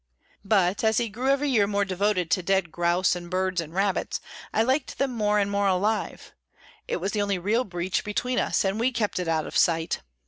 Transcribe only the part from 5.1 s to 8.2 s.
more and more alive; it was the only real breach